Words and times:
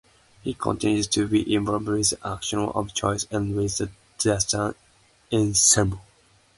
He 0.41 0.55
continues 0.55 1.05
to 1.09 1.27
be 1.27 1.53
involved 1.53 1.85
with 1.85 2.15
Axiom 2.25 2.69
of 2.69 2.91
Choice 2.91 3.27
and 3.29 3.53
with 3.55 3.77
the 3.77 3.91
Dastan 4.17 4.73
ensemble. 5.31 6.01